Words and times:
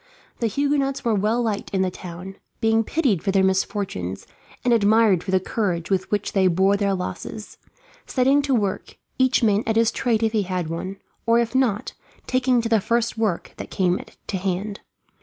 The 0.39 0.47
Huguenots 0.47 1.05
were 1.05 1.13
well 1.13 1.43
liked 1.43 1.69
in 1.69 1.83
the 1.83 1.91
town, 1.91 2.37
being 2.59 2.83
pitied 2.83 3.21
for 3.21 3.29
their 3.29 3.43
misfortunes, 3.43 4.25
and 4.65 4.73
admired 4.73 5.23
for 5.23 5.29
the 5.29 5.39
courage 5.39 5.91
with 5.91 6.09
which 6.09 6.33
they 6.33 6.47
bore 6.47 6.75
their 6.75 6.95
losses; 6.95 7.59
setting 8.07 8.41
to 8.41 8.55
work, 8.55 8.97
each 9.19 9.43
man 9.43 9.61
at 9.67 9.75
his 9.75 9.91
trade 9.91 10.23
if 10.23 10.31
he 10.31 10.41
had 10.41 10.69
one, 10.69 10.97
or 11.27 11.37
if 11.37 11.53
not, 11.53 11.93
taking 12.25 12.61
to 12.61 12.67
the 12.69 12.81
first 12.81 13.15
work 13.15 13.53
that 13.57 13.69
came 13.69 14.03
to 14.25 14.37
hand. 14.37 14.79